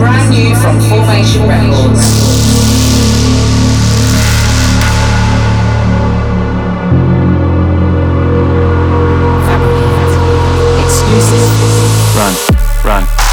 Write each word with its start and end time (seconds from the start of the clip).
brand 0.00 0.30
new 0.30 0.54
from 0.56 0.80
Formation 0.88 1.46
Records. 1.46 2.00
Run, 12.16 12.34
run, 12.84 13.29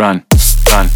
run. 0.00 0.24
Run, 0.70 0.88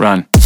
run, 0.00 0.39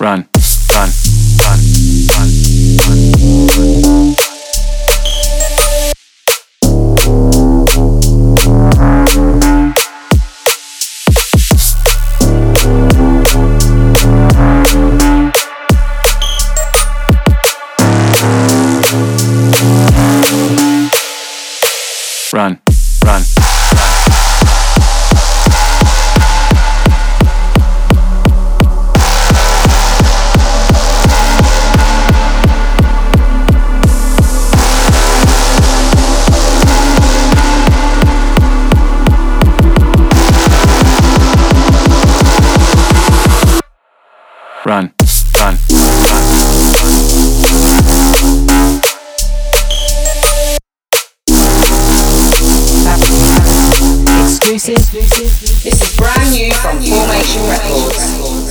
Run, 0.00 0.28
run, 0.70 1.17
Run, 44.68 44.92
run, 44.92 44.92
run. 45.40 45.58
Exclusive. 54.20 54.76
This 54.92 55.64
is 55.64 55.96
brand 55.96 56.32
new 56.32 56.52
from 56.52 56.82
Formation 56.82 57.48
Records. 57.48 58.47